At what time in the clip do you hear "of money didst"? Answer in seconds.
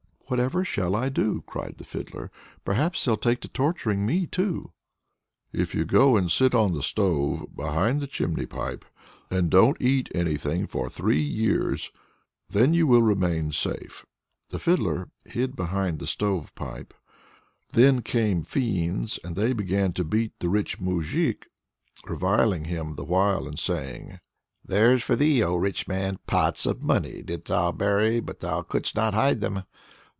26.65-27.47